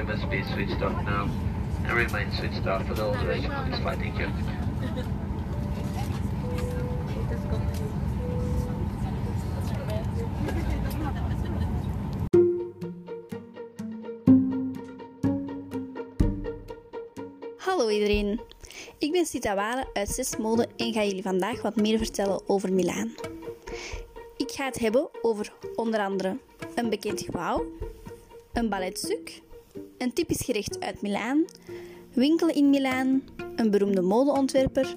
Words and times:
volume 0.00 0.18
must 0.18 0.30
be 0.30 0.42
switched 0.52 0.82
off 0.82 1.04
now 1.04 1.28
and 1.84 1.92
remain 1.92 2.30
switched 2.32 2.66
off 2.66 2.86
for 2.86 2.94
the 2.94 3.02
whole 3.02 3.14
duration 3.14 3.52
of 3.52 3.70
this 3.70 3.80
flight. 3.80 3.98
Thank 3.98 4.18
you. 4.18 4.28
Hallo 17.58 17.88
iedereen, 17.88 18.40
ik 18.98 19.12
ben 19.12 19.26
Sita 19.26 19.54
Wale 19.54 19.86
uit 19.92 20.08
Zes 20.08 20.36
Mode 20.36 20.68
en 20.76 20.92
ga 20.92 21.04
jullie 21.04 21.22
vandaag 21.22 21.62
wat 21.62 21.76
meer 21.76 21.98
vertellen 21.98 22.40
over 22.46 22.72
Milaan. 22.72 23.14
Ik 24.36 24.50
ga 24.50 24.64
het 24.64 24.78
hebben 24.78 25.08
over 25.22 25.52
onder 25.74 26.00
andere 26.00 26.36
een 26.74 26.90
bekend 26.90 27.20
gebouw, 27.20 27.64
een 28.52 28.68
balletstuk, 28.68 29.40
een 30.00 30.12
typisch 30.12 30.44
gerecht 30.44 30.80
uit 30.80 31.02
Milaan, 31.02 31.44
winkelen 32.12 32.54
in 32.54 32.70
Milaan, 32.70 33.22
een 33.56 33.70
beroemde 33.70 34.00
modeontwerper, 34.00 34.96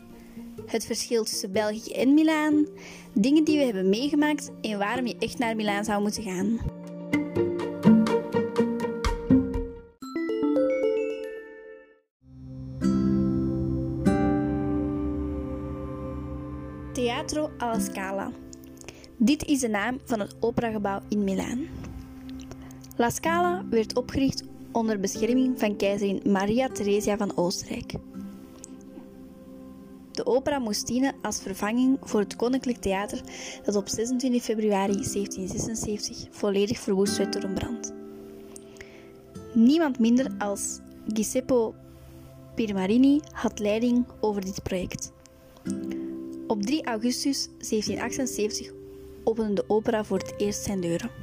het 0.66 0.86
verschil 0.86 1.24
tussen 1.24 1.52
België 1.52 1.92
en 1.92 2.14
Milaan, 2.14 2.68
dingen 3.14 3.44
die 3.44 3.58
we 3.58 3.64
hebben 3.64 3.90
meegemaakt 3.90 4.52
en 4.62 4.78
waarom 4.78 5.08
je 5.08 5.16
echt 5.20 5.38
naar 5.38 5.56
Milaan 5.56 5.86
zou 5.86 6.02
moeten 6.02 6.24
gaan. 6.24 6.60
Teatro 16.94 17.50
alla 17.58 17.80
Scala. 17.80 18.32
Dit 19.18 19.46
is 19.46 19.60
de 19.60 19.70
naam 19.70 20.00
van 20.04 20.20
het 20.20 20.36
operagebouw 20.40 21.00
in 21.10 21.24
Milaan. 21.24 21.68
La 22.96 23.10
Scala 23.10 23.66
werd 23.70 23.96
opgericht 23.96 24.44
onder 24.74 25.00
bescherming 25.00 25.60
van 25.60 25.76
keizerin 25.76 26.22
Maria 26.32 26.68
Theresia 26.68 27.18
van 27.18 27.38
Oostenrijk. 27.38 27.94
De 30.12 30.26
opera 30.26 30.60
moest 30.60 30.88
dienen 30.88 31.16
als 31.22 31.42
vervanging 31.42 31.98
voor 32.02 32.20
het 32.20 32.36
Koninklijk 32.36 32.78
Theater 32.78 33.22
dat 33.64 33.76
op 33.76 33.88
26 33.88 34.44
februari 34.44 34.94
1776 34.94 36.28
volledig 36.32 36.80
verwoest 36.80 37.18
werd 37.18 37.34
door 37.34 37.44
een 37.44 37.54
brand. 37.54 37.94
Niemand 39.54 40.00
minder 40.00 40.32
als 40.38 40.80
Giuseppe 41.08 41.74
Pirmarini 42.56 43.20
had 43.32 43.60
leiding 43.60 44.06
over 44.20 44.42
dit 44.42 44.64
project. 44.64 45.12
Op 46.48 46.62
3 46.62 46.86
augustus 46.86 47.46
1778 47.46 48.72
opende 49.24 49.54
de 49.54 49.64
opera 49.68 50.04
voor 50.04 50.18
het 50.18 50.34
eerst 50.38 50.64
zijn 50.64 50.82
deuren. 50.82 51.23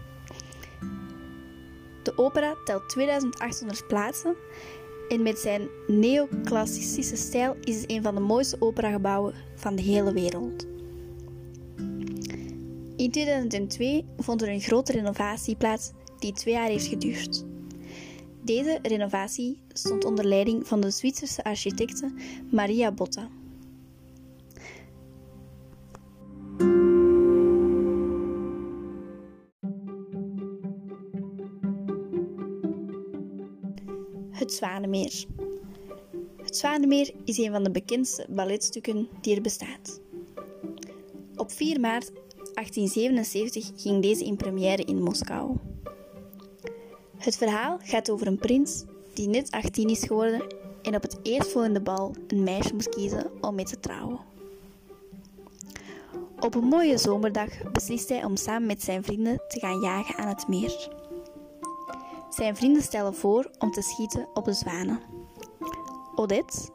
De 2.02 2.18
opera 2.18 2.56
telt 2.64 2.88
2800 2.88 3.86
plaatsen 3.86 4.36
en 5.08 5.22
met 5.22 5.38
zijn 5.38 5.68
neoclassicistische 5.86 7.16
stijl 7.16 7.56
is 7.60 7.80
het 7.80 7.90
een 7.90 8.02
van 8.02 8.14
de 8.14 8.20
mooiste 8.20 8.56
operagebouwen 8.60 9.34
van 9.54 9.76
de 9.76 9.82
hele 9.82 10.12
wereld. 10.12 10.66
In 12.96 13.10
2002 13.10 14.04
vond 14.16 14.42
er 14.42 14.48
een 14.48 14.60
grote 14.60 14.92
renovatie 14.92 15.56
plaats 15.56 15.90
die 16.18 16.32
twee 16.32 16.54
jaar 16.54 16.68
heeft 16.68 16.86
geduurd. 16.86 17.44
Deze 18.42 18.78
renovatie 18.82 19.58
stond 19.72 20.04
onder 20.04 20.24
leiding 20.24 20.66
van 20.66 20.80
de 20.80 20.90
Zwitserse 20.90 21.44
architecte 21.44 22.12
Maria 22.50 22.92
Botta. 22.92 23.28
Het 34.40 34.52
Zwanemeer. 34.52 35.24
Het 36.42 36.56
Zwanemeer 36.56 37.12
is 37.24 37.38
een 37.38 37.52
van 37.52 37.64
de 37.64 37.70
bekendste 37.70 38.26
balletstukken 38.28 39.08
die 39.20 39.34
er 39.36 39.42
bestaat. 39.42 40.00
Op 41.36 41.52
4 41.52 41.80
maart 41.80 42.12
1877 42.54 43.70
ging 43.76 44.02
deze 44.02 44.24
in 44.24 44.36
première 44.36 44.84
in 44.84 45.02
Moskou. 45.02 45.56
Het 47.16 47.36
verhaal 47.36 47.78
gaat 47.82 48.10
over 48.10 48.26
een 48.26 48.38
prins 48.38 48.84
die 49.14 49.28
net 49.28 49.50
18 49.50 49.88
is 49.88 50.04
geworden 50.04 50.42
en 50.82 50.94
op 50.94 51.02
het 51.02 51.18
eerstvolgende 51.22 51.80
bal 51.80 52.14
een 52.26 52.42
meisje 52.42 52.74
moest 52.74 52.88
kiezen 52.88 53.30
om 53.40 53.54
mee 53.54 53.64
te 53.64 53.80
trouwen. 53.80 54.20
Op 56.38 56.54
een 56.54 56.68
mooie 56.68 56.98
zomerdag 56.98 57.72
beslist 57.72 58.08
hij 58.08 58.24
om 58.24 58.36
samen 58.36 58.66
met 58.66 58.82
zijn 58.82 59.04
vrienden 59.04 59.40
te 59.48 59.58
gaan 59.58 59.80
jagen 59.80 60.16
aan 60.16 60.28
het 60.28 60.48
meer. 60.48 60.88
Zijn 62.30 62.56
vrienden 62.56 62.82
stellen 62.82 63.14
voor 63.14 63.50
om 63.58 63.70
te 63.70 63.82
schieten 63.82 64.28
op 64.34 64.44
de 64.44 64.52
zwanen. 64.52 65.00
Odette, 66.14 66.68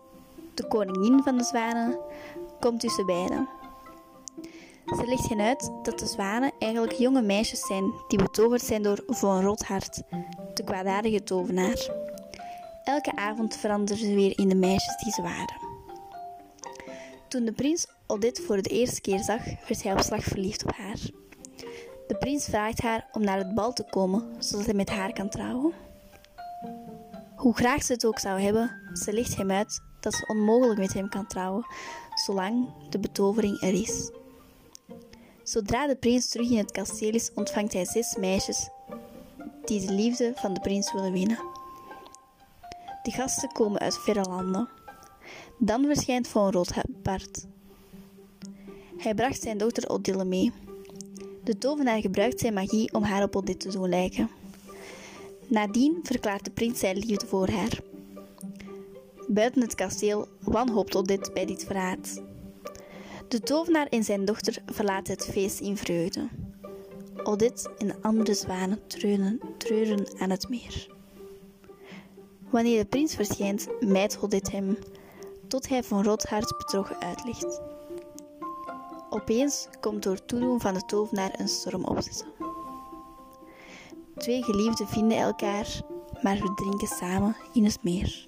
de 0.53 0.67
koningin 0.67 1.23
van 1.23 1.37
de 1.37 1.43
zwanen, 1.43 1.99
komt 2.59 2.79
tussen 2.79 3.05
beiden. 3.05 3.49
Ze 4.85 5.05
legt 5.05 5.29
hen 5.29 5.39
uit 5.39 5.71
dat 5.83 5.99
de 5.99 6.05
zwanen 6.05 6.51
eigenlijk 6.59 6.93
jonge 6.93 7.21
meisjes 7.21 7.65
zijn 7.65 7.93
die 8.07 8.17
betoverd 8.17 8.61
zijn 8.61 8.81
door 8.81 9.03
Von 9.07 9.41
Rothart, 9.41 10.01
de 10.53 10.63
kwaadaardige 10.63 11.23
tovenaar. 11.23 11.89
Elke 12.83 13.15
avond 13.15 13.55
veranderen 13.55 14.05
ze 14.05 14.13
weer 14.13 14.39
in 14.39 14.49
de 14.49 14.55
meisjes 14.55 14.97
die 15.03 15.11
ze 15.11 15.21
waren. 15.21 15.59
Toen 17.27 17.45
de 17.45 17.51
prins 17.51 17.87
Odette 18.07 18.41
voor 18.41 18.61
de 18.61 18.69
eerste 18.69 19.01
keer 19.01 19.19
zag, 19.19 19.43
werd 19.67 19.83
hij 19.83 19.93
op 19.93 19.99
slag 19.99 20.23
verliefd 20.23 20.63
op 20.63 20.71
haar. 20.71 20.99
De 22.07 22.15
prins 22.19 22.45
vraagt 22.45 22.81
haar 22.81 23.07
om 23.11 23.23
naar 23.23 23.37
het 23.37 23.53
bal 23.55 23.73
te 23.73 23.83
komen, 23.83 24.35
zodat 24.39 24.65
hij 24.65 24.73
met 24.73 24.89
haar 24.89 25.13
kan 25.13 25.29
trouwen. 25.29 25.73
Hoe 27.35 27.53
graag 27.55 27.83
ze 27.83 27.93
het 27.93 28.05
ook 28.05 28.19
zou 28.19 28.39
hebben, 28.39 28.71
ze 28.93 29.13
legt 29.13 29.35
hem 29.35 29.51
uit 29.51 29.81
dat 29.99 30.13
ze 30.13 30.27
onmogelijk 30.27 30.79
met 30.79 30.93
hem 30.93 31.09
kan 31.09 31.27
trouwen, 31.27 31.65
zolang 32.25 32.69
de 32.89 32.99
betovering 32.99 33.61
er 33.61 33.73
is. 33.73 34.11
Zodra 35.43 35.87
de 35.87 35.95
prins 35.95 36.29
terug 36.29 36.49
in 36.49 36.57
het 36.57 36.71
kasteel 36.71 37.13
is, 37.13 37.33
ontvangt 37.33 37.73
hij 37.73 37.85
zes 37.85 38.15
meisjes 38.15 38.69
die 39.65 39.85
de 39.85 39.93
liefde 39.93 40.31
van 40.35 40.53
de 40.53 40.59
prins 40.59 40.93
willen 40.93 41.11
winnen. 41.11 41.39
De 43.03 43.11
gasten 43.11 43.51
komen 43.51 43.79
uit 43.79 43.97
verre 43.97 44.21
landen. 44.21 44.69
Dan 45.59 45.85
verschijnt 45.85 46.27
Von 46.27 46.51
Rothbart. 46.51 47.45
Hij 48.97 49.13
bracht 49.13 49.41
zijn 49.41 49.57
dochter 49.57 49.89
Odile 49.89 50.25
mee. 50.25 50.51
De 51.45 51.57
tovenaar 51.57 52.01
gebruikt 52.01 52.39
zijn 52.39 52.53
magie 52.53 52.93
om 52.93 53.03
haar 53.03 53.23
op 53.23 53.35
Odette 53.35 53.69
te 53.69 53.77
doen 53.77 53.89
lijken. 53.89 54.29
Nadien 55.47 55.99
verklaart 56.03 56.45
de 56.45 56.51
prins 56.51 56.79
zijn 56.79 56.97
liefde 56.97 57.27
voor 57.27 57.49
haar. 57.49 57.79
Buiten 59.27 59.61
het 59.61 59.75
kasteel 59.75 60.27
wanhoopt 60.39 60.95
Odette 60.95 61.31
bij 61.33 61.45
dit 61.45 61.63
verraad. 61.63 62.21
De 63.27 63.39
tovenaar 63.39 63.87
en 63.87 64.03
zijn 64.03 64.25
dochter 64.25 64.61
verlaten 64.65 65.13
het 65.13 65.25
feest 65.25 65.59
in 65.59 65.77
vreugde. 65.77 66.27
Odette 67.23 67.69
en 67.77 67.87
de 67.87 67.95
andere 68.01 68.33
zwanen 68.33 68.79
treuren, 68.87 69.39
treuren 69.57 70.05
aan 70.19 70.29
het 70.29 70.49
meer. 70.49 70.87
Wanneer 72.49 72.79
de 72.79 72.85
prins 72.85 73.15
verschijnt, 73.15 73.67
mijt 73.79 74.17
Odette 74.21 74.51
hem, 74.51 74.77
tot 75.47 75.69
hij 75.69 75.83
van 75.83 76.03
Rothart 76.03 76.57
betrokken 76.57 76.99
uitlegt. 76.99 77.61
Opeens 79.15 79.67
komt 79.79 80.03
door 80.03 80.25
toedoen 80.25 80.61
van 80.61 80.73
de 80.73 80.85
tovenaar 80.85 81.39
een 81.39 81.47
storm 81.47 81.83
opzetten. 81.83 82.27
Twee 84.17 84.43
geliefden 84.43 84.87
vinden 84.87 85.17
elkaar, 85.17 85.81
maar 86.21 86.37
verdrinken 86.37 86.87
samen 86.87 87.35
in 87.53 87.65
het 87.65 87.83
meer. 87.83 88.27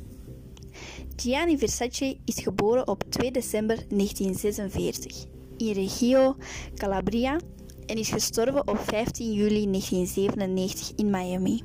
Gianni 1.15 1.57
Versace 1.57 2.17
is 2.25 2.39
geboren 2.43 2.87
op 2.87 3.03
2 3.09 3.31
december 3.31 3.75
1946 3.75 5.25
in 5.57 5.73
Reggio 5.73 6.35
Calabria 6.75 7.39
en 7.85 7.95
is 7.95 8.09
gestorven 8.09 8.67
op 8.67 8.79
15 8.79 9.33
juli 9.33 9.69
1997 9.69 10.91
in 10.95 11.09
Miami. 11.09 11.63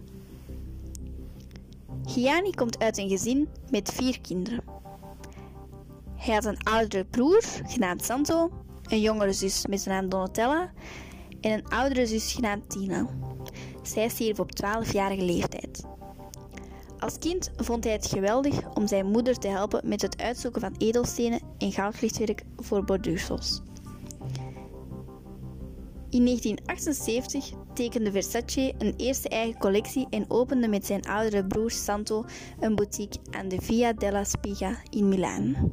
Gianni 2.06 2.50
komt 2.50 2.78
uit 2.78 2.98
een 2.98 3.08
gezin 3.08 3.48
met 3.70 3.92
vier 3.92 4.20
kinderen. 4.20 4.64
Hij 6.14 6.34
had 6.34 6.44
een 6.44 6.62
oudere 6.62 7.04
broer, 7.04 7.42
genaamd 7.66 8.04
Santo, 8.04 8.50
een 8.82 9.00
jongere 9.00 9.32
zus 9.32 9.66
met 9.66 9.82
de 9.82 9.90
naam 9.90 10.08
Donatella 10.08 10.72
en 11.40 11.52
een 11.52 11.68
oudere 11.68 12.06
zus 12.06 12.32
genaamd 12.32 12.70
Tina. 12.70 13.06
Zij 13.82 14.08
stierf 14.08 14.38
op 14.38 14.50
12-jarige 14.64 15.24
leeftijd. 15.24 15.84
Als 16.98 17.18
kind 17.18 17.50
vond 17.56 17.84
hij 17.84 17.92
het 17.92 18.06
geweldig 18.06 18.74
om 18.74 18.86
zijn 18.86 19.06
moeder 19.06 19.38
te 19.38 19.48
helpen 19.48 19.88
met 19.88 20.02
het 20.02 20.20
uitzoeken 20.20 20.60
van 20.60 20.74
edelstenen 20.78 21.40
en 21.58 21.72
goudlichtwerk 21.72 22.42
voor 22.56 22.84
borduursels. 22.84 23.60
In 26.10 26.24
1978 26.24 27.50
tekende 27.74 28.10
Versace 28.10 28.74
een 28.78 28.94
eerste 28.96 29.28
eigen 29.28 29.60
collectie 29.60 30.06
en 30.10 30.30
opende 30.30 30.68
met 30.68 30.86
zijn 30.86 31.06
oudere 31.06 31.46
broer 31.46 31.70
Santo 31.70 32.24
een 32.60 32.74
boutique 32.74 33.20
aan 33.30 33.48
de 33.48 33.60
Via 33.60 33.92
della 33.92 34.24
Spiga 34.24 34.76
in 34.90 35.08
Milaan. 35.08 35.72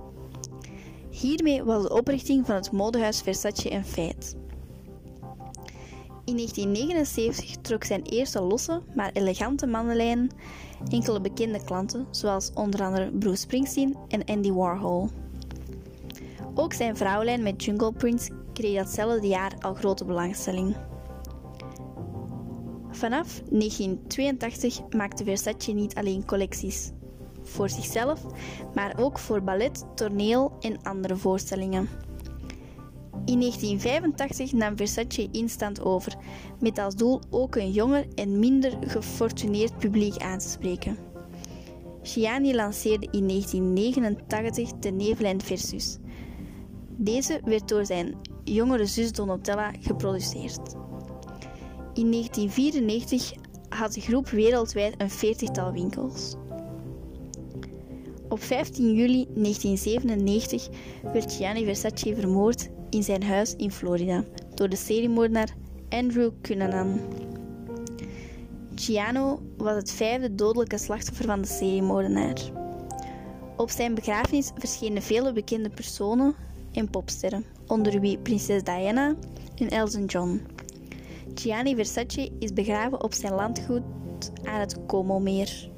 Hiermee 1.09 1.63
was 1.63 1.83
de 1.83 1.93
oprichting 1.93 2.45
van 2.45 2.55
het 2.55 2.71
modehuis 2.71 3.21
Versace 3.21 3.71
een 3.71 3.85
feit. 3.85 4.35
In 6.25 6.35
1979 6.35 7.61
trok 7.61 7.83
zijn 7.83 8.01
eerste 8.01 8.41
losse, 8.41 8.81
maar 8.95 9.11
elegante 9.13 9.67
mannenlijn 9.67 10.31
enkele 10.89 11.21
bekende 11.21 11.63
klanten, 11.63 12.07
zoals 12.11 12.51
onder 12.53 12.83
andere 12.83 13.11
Bruce 13.11 13.41
Springsteen 13.41 13.97
en 14.07 14.25
Andy 14.25 14.51
Warhol. 14.51 15.09
Ook 16.55 16.73
zijn 16.73 16.97
vrouwenlijn 16.97 17.43
met 17.43 17.63
Jungle 17.63 17.91
Prince 17.91 18.31
kreeg 18.53 18.75
datzelfde 18.75 19.27
jaar 19.27 19.53
al 19.59 19.73
grote 19.73 20.05
belangstelling. 20.05 20.75
Vanaf 22.89 23.41
1982 23.49 24.89
maakte 24.89 25.23
Versace 25.23 25.71
niet 25.71 25.95
alleen 25.95 26.25
collecties 26.25 26.91
voor 27.41 27.69
zichzelf, 27.69 28.25
maar 28.73 28.93
ook 28.99 29.19
voor 29.19 29.43
ballet, 29.43 29.85
toneel 29.95 30.51
en 30.59 30.83
andere 30.83 31.15
voorstellingen. 31.15 31.89
In 33.25 33.39
1985 33.39 34.53
nam 34.53 34.77
Versace 34.77 35.27
Instant 35.31 35.81
over, 35.81 36.15
met 36.59 36.77
als 36.77 36.95
doel 36.95 37.21
ook 37.29 37.55
een 37.55 37.71
jonger 37.71 38.05
en 38.15 38.39
minder 38.39 38.77
gefortuneerd 38.87 39.77
publiek 39.77 40.17
aan 40.17 40.37
te 40.37 40.49
spreken. 40.49 40.97
Gianni 42.01 42.55
lanceerde 42.55 43.07
in 43.11 43.27
1989 43.27 44.69
de 44.79 44.89
Neverland 44.89 45.43
Versus. 45.43 45.97
Deze 46.89 47.41
werd 47.43 47.69
door 47.69 47.85
zijn 47.85 48.15
jongere 48.43 48.85
zus 48.85 49.11
Donatella 49.11 49.71
geproduceerd. 49.79 50.75
In 51.93 52.11
1994 52.11 53.33
had 53.69 53.93
de 53.93 54.01
groep 54.01 54.29
wereldwijd 54.29 54.93
een 54.97 55.09
veertigtal 55.09 55.71
winkels. 55.71 56.35
Op 58.29 58.43
15 58.43 58.93
juli 58.93 59.25
1997 59.33 60.69
werd 61.13 61.33
Gianni 61.33 61.65
Versace 61.65 62.15
vermoord 62.15 62.69
in 62.93 63.03
zijn 63.03 63.23
huis 63.23 63.55
in 63.55 63.71
Florida 63.71 64.23
door 64.55 64.69
de 64.69 64.75
seriemoordenaar 64.75 65.49
Andrew 65.89 66.31
Cunanan. 66.41 66.99
Giano 68.75 69.41
was 69.57 69.75
het 69.75 69.91
vijfde 69.91 70.35
dodelijke 70.35 70.77
slachtoffer 70.77 71.25
van 71.25 71.41
de 71.41 71.47
seriemoordenaar. 71.47 72.37
Op 73.57 73.69
zijn 73.69 73.95
begrafenis 73.95 74.51
verschenen 74.57 75.01
vele 75.01 75.33
bekende 75.33 75.69
personen 75.69 76.35
en 76.71 76.89
popsterren, 76.89 77.45
onder 77.67 77.99
wie 77.99 78.17
prinses 78.17 78.63
Diana 78.63 79.15
en 79.55 79.69
Elton 79.69 80.05
John. 80.05 80.41
Gianni 81.33 81.75
Versace 81.75 82.31
is 82.39 82.53
begraven 82.53 83.03
op 83.03 83.13
zijn 83.13 83.33
landgoed 83.33 83.83
aan 84.43 84.59
het 84.59 84.85
Como-meer. 84.85 85.71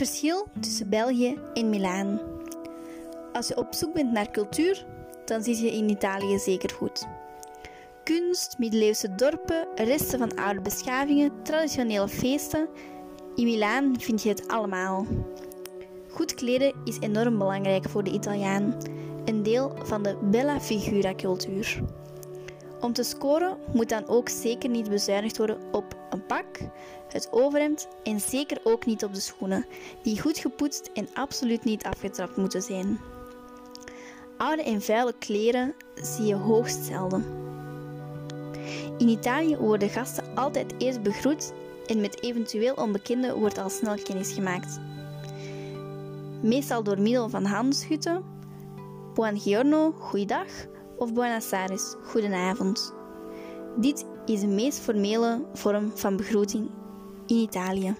Verschil 0.00 0.46
tussen 0.60 0.88
België 0.88 1.38
en 1.54 1.70
Milaan. 1.70 2.20
Als 3.32 3.48
je 3.48 3.56
op 3.56 3.74
zoek 3.74 3.92
bent 3.92 4.12
naar 4.12 4.30
cultuur, 4.30 4.86
dan 5.24 5.42
zit 5.42 5.60
je 5.60 5.72
in 5.72 5.88
Italië 5.88 6.38
zeker 6.38 6.70
goed. 6.70 7.06
Kunst, 8.04 8.58
middeleeuwse 8.58 9.14
dorpen, 9.14 9.68
resten 9.74 10.18
van 10.18 10.34
oude 10.34 10.60
beschavingen, 10.60 11.42
traditionele 11.42 12.08
feesten. 12.08 12.68
In 13.34 13.44
Milaan 13.44 14.00
vind 14.00 14.22
je 14.22 14.28
het 14.28 14.48
allemaal. 14.48 15.06
Goed 16.10 16.34
kleden 16.34 16.74
is 16.84 16.98
enorm 17.00 17.38
belangrijk 17.38 17.88
voor 17.88 18.04
de 18.04 18.12
Italiaan, 18.12 18.76
een 19.24 19.42
deel 19.42 19.72
van 19.82 20.02
de 20.02 20.16
bella 20.22 20.60
figura 20.60 21.14
cultuur. 21.14 21.82
Om 22.80 22.92
te 22.92 23.02
scoren 23.02 23.58
moet 23.72 23.88
dan 23.88 24.08
ook 24.08 24.28
zeker 24.28 24.70
niet 24.70 24.88
bezuinigd 24.88 25.36
worden 25.36 25.58
op 25.72 25.99
een 26.10 26.26
pak, 26.26 26.46
het 27.08 27.28
overhemd 27.30 27.88
en 28.02 28.20
zeker 28.20 28.60
ook 28.64 28.86
niet 28.86 29.04
op 29.04 29.14
de 29.14 29.20
schoenen, 29.20 29.66
die 30.02 30.20
goed 30.20 30.38
gepoetst 30.38 30.90
en 30.94 31.08
absoluut 31.14 31.64
niet 31.64 31.84
afgetrapt 31.84 32.36
moeten 32.36 32.62
zijn. 32.62 33.00
Oude 34.36 34.62
en 34.62 34.82
vuile 34.82 35.14
kleren 35.18 35.74
zie 35.94 36.24
je 36.24 36.34
hoogst 36.34 36.84
zelden. 36.84 37.24
In 38.98 39.08
Italië 39.08 39.56
worden 39.56 39.88
gasten 39.88 40.24
altijd 40.34 40.74
eerst 40.78 41.02
begroet 41.02 41.52
en 41.86 42.00
met 42.00 42.22
eventueel 42.22 42.74
onbekenden 42.74 43.38
wordt 43.38 43.58
al 43.58 43.70
snel 43.70 43.96
kennis 44.02 44.32
gemaakt. 44.32 44.80
Meestal 46.42 46.82
door 46.82 47.00
middel 47.00 47.28
van 47.28 47.44
handschudden, 47.44 48.24
buongiorno, 49.14 49.92
goeiedag 49.98 50.46
of 50.96 51.12
buenasaris, 51.12 51.94
goedenavond. 52.02 52.94
Dit 53.76 54.04
is 54.30 54.40
de 54.40 54.46
meest 54.46 54.78
formele 54.78 55.44
vorm 55.52 55.92
van 55.94 56.16
begroeting 56.16 56.70
in 57.26 57.36
Italië. 57.36 57.86
Een 57.86 57.96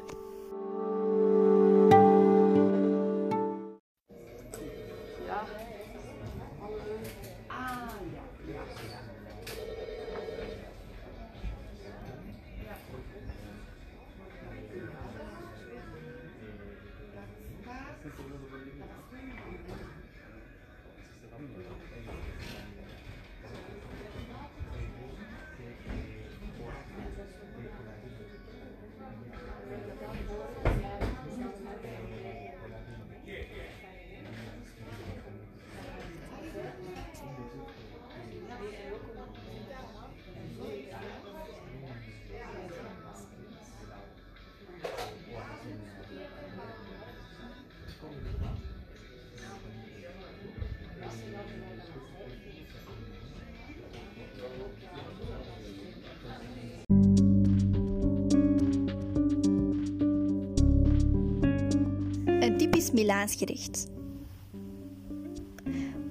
Milaans 62.92 63.34
gerecht. 63.34 63.88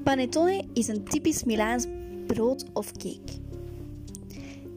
Panettone 0.03 0.65
is 0.74 0.88
een 0.88 1.03
typisch 1.03 1.43
Milaans 1.43 1.86
brood 2.27 2.65
of 2.74 2.91
cake. 2.91 3.39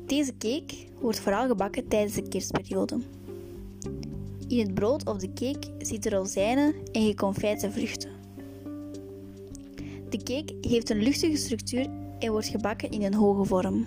Deze 0.06 0.32
cake 0.38 0.75
wordt 1.00 1.21
vooral 1.21 1.47
gebakken 1.47 1.88
tijdens 1.88 2.14
de 2.14 2.28
kerstperiode. 2.28 2.99
In 4.49 4.59
het 4.59 4.75
brood 4.75 5.06
of 5.06 5.16
de 5.16 5.32
cake 5.32 5.71
zitten 5.78 6.11
rozijnen 6.11 6.75
en 6.92 7.06
geconfijte 7.06 7.71
vruchten. 7.71 8.11
De 10.09 10.16
cake 10.16 10.54
heeft 10.61 10.90
een 10.90 11.02
luchtige 11.02 11.37
structuur 11.37 11.87
en 12.18 12.30
wordt 12.30 12.47
gebakken 12.47 12.90
in 12.90 13.02
een 13.02 13.14
hoge 13.14 13.44
vorm. 13.44 13.87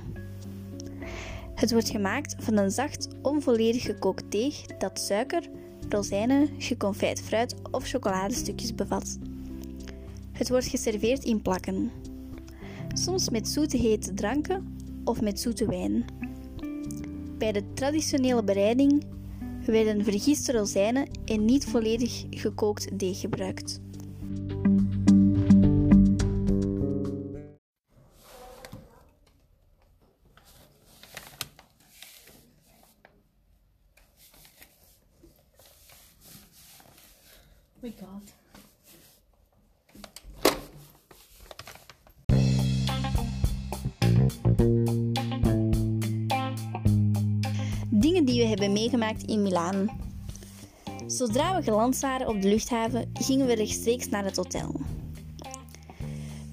Het 1.55 1.71
wordt 1.71 1.89
gemaakt 1.89 2.35
van 2.39 2.57
een 2.57 2.71
zacht, 2.71 3.07
onvolledig 3.21 3.81
gekookt 3.81 4.31
deeg 4.31 4.65
dat 4.65 4.99
suiker, 4.99 5.49
rozijnen, 5.89 6.49
geconfijt 6.57 7.21
fruit 7.21 7.55
of 7.71 7.87
chocoladestukjes 7.87 8.75
bevat. 8.75 9.17
Het 10.31 10.49
wordt 10.49 10.65
geserveerd 10.65 11.23
in 11.23 11.41
plakken, 11.41 11.91
soms 12.93 13.29
met 13.29 13.47
zoete 13.47 13.77
hete 13.77 14.13
dranken 14.13 14.77
of 15.03 15.21
met 15.21 15.39
zoete 15.39 15.65
wijn. 15.65 16.05
Bij 17.37 17.51
de 17.51 17.73
traditionele 17.73 18.43
bereiding 18.43 19.03
werden 19.65 20.03
vergiste 20.03 20.51
rozijnen 20.51 21.07
en 21.25 21.45
niet 21.45 21.65
volledig 21.65 22.25
gekookt 22.29 22.99
deeg 22.99 23.19
gebruikt. 23.19 23.79
Die 48.35 48.43
we 48.43 48.49
hebben 48.49 48.73
meegemaakt 48.73 49.23
in 49.23 49.41
Milaan. 49.41 49.89
Zodra 51.07 51.55
we 51.55 51.63
geland 51.63 51.99
waren 51.99 52.27
op 52.27 52.41
de 52.41 52.47
luchthaven, 52.47 53.11
gingen 53.13 53.45
we 53.45 53.55
rechtstreeks 53.55 54.09
naar 54.09 54.23
het 54.23 54.35
hotel. 54.35 54.75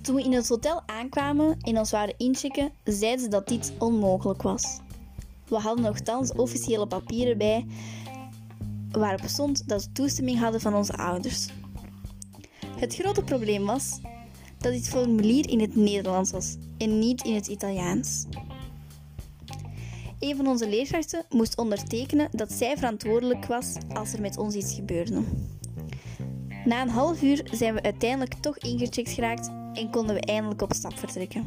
Toen 0.01 0.15
we 0.15 0.23
in 0.23 0.33
het 0.33 0.49
hotel 0.49 0.83
aankwamen 0.87 1.57
en 1.61 1.79
ons 1.79 1.91
waren 1.91 2.15
inchecken, 2.17 2.73
zeiden 2.85 3.25
ze 3.25 3.29
dat 3.29 3.49
dit 3.49 3.73
onmogelijk 3.79 4.43
was. 4.43 4.81
We 5.49 5.57
hadden 5.57 5.85
nogthans 5.85 6.33
officiële 6.33 6.87
papieren 6.87 7.39
bij 7.39 7.67
waarop 8.91 9.29
stond 9.29 9.69
dat 9.69 9.85
we 9.85 9.93
toestemming 9.93 10.39
hadden 10.39 10.61
van 10.61 10.75
onze 10.75 10.93
ouders. 10.93 11.49
Het 12.77 12.95
grote 12.95 13.23
probleem 13.23 13.67
was 13.67 14.01
dat 14.59 14.73
dit 14.73 14.89
formulier 14.89 15.51
in 15.51 15.61
het 15.61 15.77
Nederlands 15.77 16.31
was 16.31 16.57
en 16.79 16.99
niet 16.99 17.23
in 17.23 17.35
het 17.35 17.47
Italiaans. 17.47 18.27
Een 20.23 20.37
van 20.37 20.47
onze 20.47 20.69
leerkrachten 20.69 21.25
moest 21.29 21.57
ondertekenen 21.57 22.29
dat 22.31 22.53
zij 22.53 22.77
verantwoordelijk 22.77 23.47
was 23.47 23.75
als 23.93 24.13
er 24.13 24.21
met 24.21 24.39
ons 24.39 24.55
iets 24.55 24.75
gebeurde. 24.75 25.23
Na 26.65 26.83
een 26.83 26.89
half 26.89 27.23
uur 27.23 27.43
zijn 27.51 27.75
we 27.75 27.83
uiteindelijk 27.83 28.35
toch 28.35 28.59
ingecheckt 28.59 29.11
geraakt 29.11 29.51
en 29.73 29.91
konden 29.91 30.15
we 30.15 30.21
eindelijk 30.21 30.63
op 30.63 30.73
stap 30.73 30.99
vertrekken. 30.99 31.45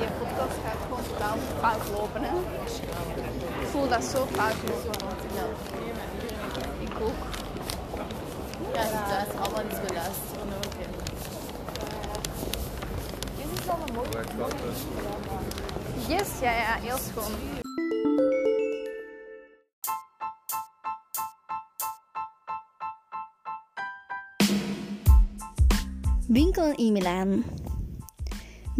Die 0.00 0.08
podcast 0.18 0.56
gaat 0.64 0.80
gewoon 0.82 1.02
totaal 1.02 1.36
fout 1.60 1.88
lopen, 1.92 2.22
hè. 2.22 2.36
Ik 3.60 3.66
voel 3.70 3.88
dat 3.88 4.04
zo 4.04 4.26
fout 4.32 4.54
lopen. 4.68 5.08
Ja. 5.34 5.44
Ik 6.80 7.00
ook. 7.02 7.20
Ja, 8.74 8.82
inderdaad. 8.82 9.26
Allemaal 9.40 9.64
iets 9.70 9.80
beluisteren 9.86 10.46
ook. 10.56 10.74
hè. 10.78 10.86
Dit 13.36 13.58
is 13.58 13.64
wel 13.66 13.78
een 13.88 13.94
mooi. 13.94 14.08
Yes, 16.08 16.28
ja, 16.40 16.50
ja, 16.52 16.74
heel 16.80 16.98
schoon. 16.98 17.32
Winkelen 26.28 26.76
in 26.76 26.92
Milaan. 26.92 27.44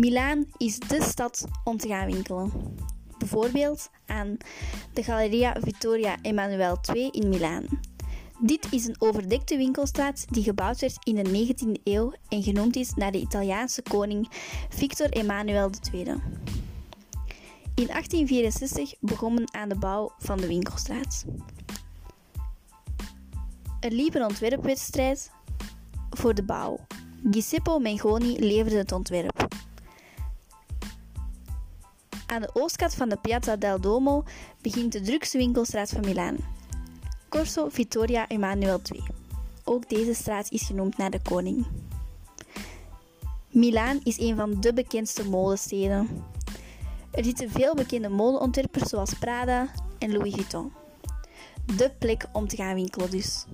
Milaan 0.01 0.45
is 0.57 0.79
de 0.79 1.03
stad 1.03 1.45
om 1.65 1.77
te 1.77 1.89
gaan 1.89 2.07
winkelen. 2.07 2.51
Bijvoorbeeld 3.19 3.91
aan 4.07 4.37
de 4.93 5.03
Galleria 5.03 5.57
Vittoria 5.61 6.17
Emanuele 6.23 6.79
II 6.95 7.09
in 7.11 7.29
Milaan. 7.29 7.65
Dit 8.39 8.67
is 8.71 8.87
een 8.87 8.97
overdekte 8.99 9.57
winkelstraat 9.57 10.27
die 10.31 10.43
gebouwd 10.43 10.81
werd 10.81 10.97
in 11.07 11.15
de 11.15 11.55
19e 11.55 11.83
eeuw 11.85 12.13
en 12.29 12.43
genoemd 12.43 12.77
is 12.77 12.95
naar 12.95 13.13
de 13.13 13.21
Italiaanse 13.21 13.83
koning 13.83 14.29
Victor 14.69 15.09
Emanuel 15.09 15.71
II. 15.93 16.03
In 17.75 17.87
1864 17.87 18.95
begon 19.01 19.35
men 19.35 19.55
aan 19.55 19.69
de 19.69 19.79
bouw 19.79 20.13
van 20.19 20.39
de 20.39 20.47
winkelstraat. 20.47 21.25
Er 23.81 23.91
liep 23.91 24.15
een 24.15 24.25
ontwerpwedstrijd 24.25 25.31
voor 26.11 26.35
de 26.35 26.45
bouw. 26.45 26.79
Giuseppe 27.31 27.79
Mengoni 27.81 28.39
leverde 28.39 28.77
het 28.77 28.93
ontwerp. 28.93 29.30
Aan 32.31 32.41
de 32.41 32.51
oostkant 32.53 32.95
van 32.95 33.09
de 33.09 33.17
Piazza 33.17 33.57
del 33.57 33.81
Duomo 33.81 34.25
begint 34.61 34.93
de 34.93 35.01
drukste 35.01 35.39
winkelstraat 35.39 35.91
van 35.91 36.01
Milaan. 36.01 36.37
Corso 37.29 37.69
Vittoria 37.69 38.29
Emanuele 38.29 38.81
II. 38.93 39.03
Ook 39.65 39.89
deze 39.89 40.15
straat 40.15 40.51
is 40.51 40.63
genoemd 40.63 40.97
naar 40.97 41.11
de 41.11 41.21
koning. 41.23 41.67
Milaan 43.49 44.01
is 44.05 44.19
een 44.19 44.37
van 44.37 44.61
de 44.61 44.73
bekendste 44.73 45.29
modensteden. 45.29 46.25
Er 47.11 47.25
zitten 47.25 47.51
veel 47.51 47.75
bekende 47.75 48.09
modeontwerpers 48.09 48.89
zoals 48.89 49.15
Prada 49.15 49.71
en 49.99 50.13
Louis 50.13 50.35
Vuitton. 50.35 50.73
De 51.77 51.91
plek 51.99 52.25
om 52.33 52.49
te 52.49 52.57
gaan 52.57 52.75
winkelen 52.75 53.11
dus. 53.11 53.45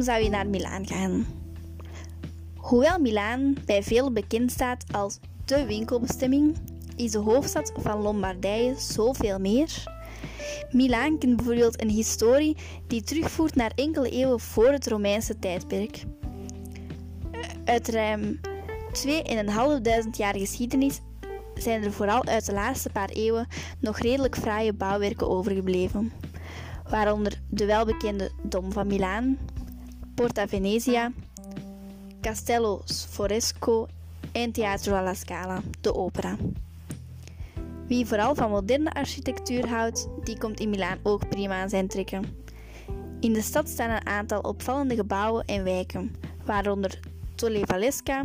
Zou 0.00 0.22
je 0.22 0.28
naar 0.28 0.48
Milaan 0.48 0.86
gaan? 0.86 1.26
Hoewel 2.56 2.98
Milaan 2.98 3.56
bij 3.66 3.82
velen 3.82 4.12
bekend 4.12 4.50
staat 4.50 4.84
als 4.92 5.18
de 5.44 5.66
winkelbestemming, 5.66 6.56
is 6.96 7.10
de 7.10 7.18
hoofdstad 7.18 7.72
van 7.76 8.02
Lombardije 8.02 8.74
zoveel 8.78 9.38
meer. 9.38 9.82
Milaan 10.70 11.18
kent 11.18 11.36
bijvoorbeeld 11.36 11.82
een 11.82 11.88
historie 11.88 12.56
die 12.86 13.02
terugvoert 13.02 13.54
naar 13.54 13.72
enkele 13.74 14.10
eeuwen 14.10 14.40
voor 14.40 14.68
het 14.68 14.86
Romeinse 14.88 15.38
tijdperk. 15.38 16.04
Uit 17.64 17.88
ruim 17.88 18.40
2.500 19.06 20.10
jaar 20.12 20.36
geschiedenis 20.36 21.00
zijn 21.54 21.82
er 21.82 21.92
vooral 21.92 22.24
uit 22.24 22.46
de 22.46 22.52
laatste 22.52 22.90
paar 22.90 23.08
eeuwen 23.08 23.46
nog 23.80 23.98
redelijk 23.98 24.36
fraaie 24.36 24.72
bouwwerken 24.72 25.28
overgebleven, 25.28 26.12
waaronder 26.90 27.40
de 27.48 27.66
welbekende 27.66 28.30
Dom 28.42 28.72
van 28.72 28.86
Milaan, 28.86 29.38
Porta 30.20 30.46
Venezia, 30.46 31.12
Castello 32.20 32.82
Sforesco 32.84 33.88
en 34.32 34.52
Teatro 34.52 34.94
alla 34.94 35.14
Scala, 35.14 35.62
de 35.80 35.94
opera. 35.94 36.36
Wie 37.86 38.06
vooral 38.06 38.34
van 38.34 38.50
moderne 38.50 38.92
architectuur 38.92 39.68
houdt, 39.68 40.08
die 40.24 40.38
komt 40.38 40.60
in 40.60 40.70
Milaan 40.70 40.98
ook 41.02 41.28
prima 41.28 41.60
aan 41.62 41.68
zijn 41.68 41.88
trekken. 41.88 42.24
In 43.20 43.32
de 43.32 43.42
stad 43.42 43.68
staan 43.68 43.90
een 43.90 44.06
aantal 44.06 44.40
opvallende 44.40 44.94
gebouwen 44.94 45.44
en 45.44 45.64
wijken, 45.64 46.16
waaronder 46.44 47.00
Torre 47.34 47.62
Valesca, 47.64 48.24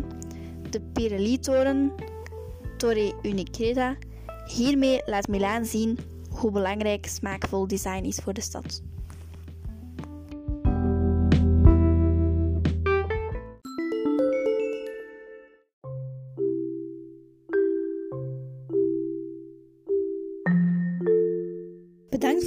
de 0.70 0.82
Pirelli-toren, 0.82 1.92
Torre 2.78 3.14
Unicreda. 3.22 3.96
Hiermee 4.46 5.02
laat 5.06 5.28
Milaan 5.28 5.66
zien 5.66 6.00
hoe 6.30 6.52
belangrijk 6.52 7.06
smaakvol 7.06 7.68
design 7.68 8.04
is 8.04 8.18
voor 8.18 8.34
de 8.34 8.42
stad. 8.42 8.82